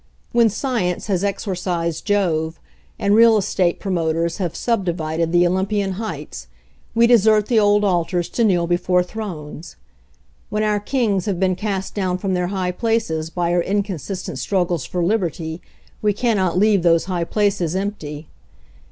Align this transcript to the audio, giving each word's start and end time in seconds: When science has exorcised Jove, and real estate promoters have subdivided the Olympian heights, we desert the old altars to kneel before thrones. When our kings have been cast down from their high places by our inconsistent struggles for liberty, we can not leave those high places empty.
When 0.31 0.49
science 0.49 1.05
has 1.05 1.23
exorcised 1.23 2.05
Jove, 2.05 2.59
and 2.97 3.13
real 3.13 3.37
estate 3.37 3.79
promoters 3.79 4.37
have 4.39 4.55
subdivided 4.55 5.31
the 5.31 5.45
Olympian 5.45 5.91
heights, 5.91 6.47
we 6.95 7.05
desert 7.05 7.45
the 7.45 7.59
old 7.59 7.83
altars 7.83 8.27
to 8.29 8.43
kneel 8.43 8.65
before 8.65 9.03
thrones. 9.03 9.75
When 10.49 10.63
our 10.63 10.79
kings 10.79 11.27
have 11.27 11.39
been 11.39 11.55
cast 11.55 11.93
down 11.93 12.17
from 12.17 12.33
their 12.33 12.47
high 12.47 12.71
places 12.71 13.29
by 13.29 13.53
our 13.53 13.61
inconsistent 13.61 14.39
struggles 14.39 14.85
for 14.87 15.03
liberty, 15.03 15.61
we 16.01 16.13
can 16.13 16.35
not 16.37 16.57
leave 16.57 16.81
those 16.81 17.05
high 17.05 17.23
places 17.23 17.75
empty. 17.75 18.27